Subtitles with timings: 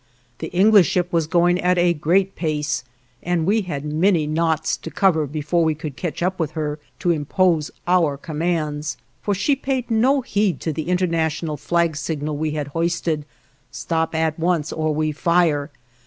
[0.39, 2.83] The English ship was going at a great pace,
[3.21, 7.11] and we had many knots to cover before we could catch up with her to
[7.11, 12.69] impose our commands, for she paid no heed to the international flag signal we had
[12.69, 13.27] hoisted
[13.69, 15.69] "Stop at once or we fire!"